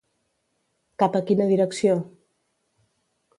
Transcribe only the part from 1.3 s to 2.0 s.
direcció?